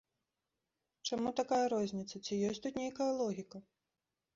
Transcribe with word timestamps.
Чаму 1.11 1.29
такая 1.41 1.61
розніца, 1.75 2.15
ці 2.25 2.43
ёсць 2.51 2.63
тут 2.67 2.73
нейкая 2.85 3.11
логіка? 3.25 3.57